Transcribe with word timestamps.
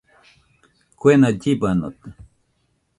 Kuena 0.99 1.29
llibanote. 1.41 2.09